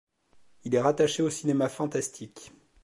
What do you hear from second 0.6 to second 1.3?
Il est rattaché au